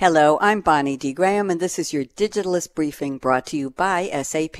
[0.00, 1.12] Hello, I'm Bonnie D.
[1.12, 4.56] Graham, and this is your Digitalist Briefing brought to you by SAP.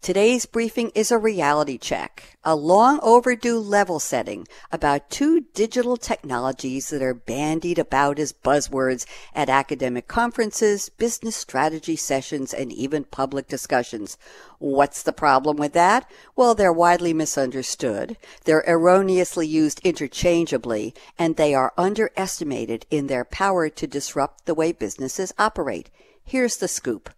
[0.00, 6.88] Today's briefing is a reality check, a long overdue level setting about two digital technologies
[6.88, 9.04] that are bandied about as buzzwords
[9.34, 14.16] at academic conferences, business strategy sessions, and even public discussions.
[14.62, 16.08] What's the problem with that?
[16.36, 23.68] Well, they're widely misunderstood, they're erroneously used interchangeably, and they are underestimated in their power
[23.68, 25.90] to disrupt the way businesses operate.
[26.24, 27.10] Here's the scoop.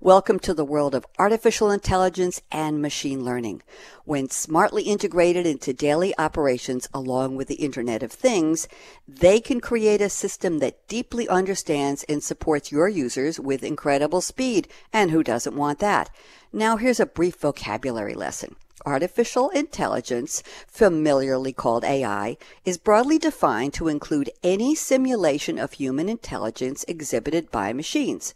[0.00, 3.62] Welcome to the world of artificial intelligence and machine learning.
[4.04, 8.68] When smartly integrated into daily operations along with the Internet of Things,
[9.06, 14.68] they can create a system that deeply understands and supports your users with incredible speed.
[14.92, 16.08] And who doesn't want that?
[16.52, 18.56] Now here's a brief vocabulary lesson.
[18.84, 26.84] Artificial intelligence, familiarly called AI, is broadly defined to include any simulation of human intelligence
[26.88, 28.34] exhibited by machines.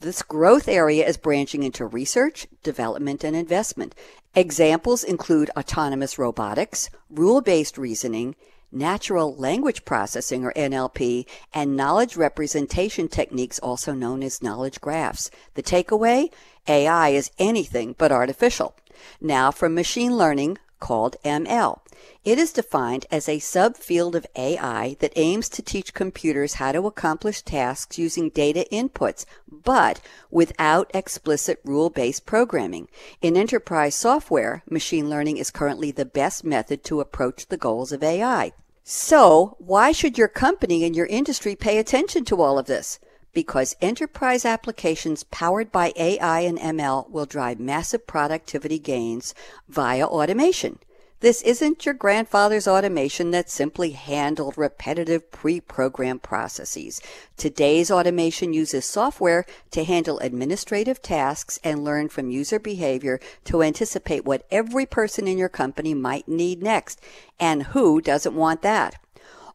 [0.00, 3.94] This growth area is branching into research, development, and investment.
[4.34, 8.34] Examples include autonomous robotics, rule based reasoning,
[8.72, 15.30] natural language processing or NLP, and knowledge representation techniques, also known as knowledge graphs.
[15.54, 16.32] The takeaway
[16.66, 18.74] AI is anything but artificial.
[19.20, 21.81] Now, from machine learning, called ML.
[22.24, 26.86] It is defined as a subfield of AI that aims to teach computers how to
[26.86, 32.88] accomplish tasks using data inputs, but without explicit rule based programming.
[33.20, 38.02] In enterprise software, machine learning is currently the best method to approach the goals of
[38.02, 38.52] AI.
[38.84, 42.98] So, why should your company and your industry pay attention to all of this?
[43.32, 49.34] because enterprise applications powered by AI and ML will drive massive productivity gains
[49.68, 50.78] via automation.
[51.22, 57.00] This isn't your grandfather's automation that simply handled repetitive pre-programmed processes.
[57.36, 64.24] Today's automation uses software to handle administrative tasks and learn from user behavior to anticipate
[64.24, 67.00] what every person in your company might need next.
[67.38, 68.96] And who doesn't want that?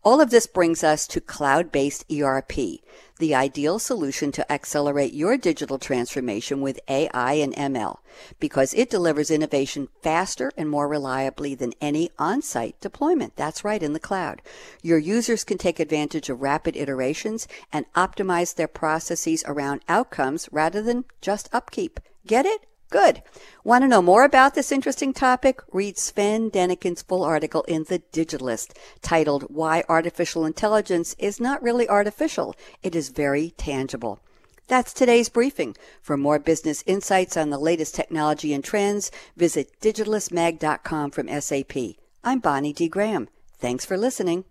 [0.08, 2.80] All of this brings us to cloud based ERP,
[3.20, 7.98] the ideal solution to accelerate your digital transformation with AI and ML,
[8.40, 13.36] because it delivers innovation faster and more reliably than any on site deployment.
[13.36, 14.42] That's right, in the cloud.
[14.82, 20.82] Your users can take advantage of rapid iterations and optimize their processes around outcomes rather
[20.82, 22.00] than just upkeep.
[22.26, 22.66] Get it?
[22.90, 23.22] Good.
[23.66, 25.60] Want to know more about this interesting topic?
[25.74, 31.90] Read Sven Denecken's full article in The Digitalist titled Why Artificial Intelligence is Not Really
[31.90, 32.56] Artificial.
[32.82, 34.22] It is very tangible.
[34.68, 35.76] That's today's briefing.
[36.02, 41.76] For more business insights on the latest technology and trends, visit digitalistmag.com from SAP.
[42.24, 42.88] I'm Bonnie D.
[42.88, 43.28] Graham.
[43.60, 44.46] Thanks for listening.